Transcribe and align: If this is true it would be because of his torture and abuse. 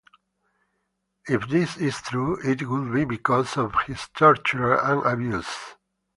If 1.27 1.47
this 1.47 1.77
is 1.77 2.01
true 2.01 2.39
it 2.43 2.67
would 2.67 2.91
be 2.91 3.05
because 3.05 3.55
of 3.55 3.75
his 3.85 4.07
torture 4.15 4.73
and 4.73 5.03
abuse. 5.05 5.75